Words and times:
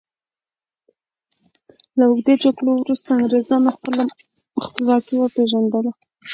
له 1.97 2.03
اوږدو 2.07 2.33
جګړو 2.43 2.71
وروسته 2.81 3.09
انګریزانو 3.13 3.69
خپلواکي 4.65 5.13
وپيژندله. 5.17 5.91